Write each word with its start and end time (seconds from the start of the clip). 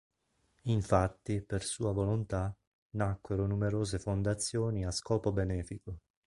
Infatti, 0.63 1.43
per 1.43 1.63
sua 1.63 1.91
volontà, 1.91 2.51
nacquero 2.95 3.45
numerose 3.45 3.99
fondazioni 3.99 4.83
a 4.83 4.89
scopo 4.89 5.31
benefico. 5.31 5.99